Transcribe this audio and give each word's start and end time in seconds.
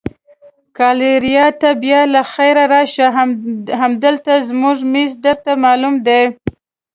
ګالیریا 0.77 1.45
ته 1.61 1.69
بیا 1.83 2.01
له 2.13 2.21
خیره 2.33 2.63
راشه، 2.73 3.07
همالته 3.79 4.33
زموږ 4.47 4.77
مېز 4.93 5.11
درته 5.25 5.51
معلوم 5.63 5.95
دی. 6.05 6.21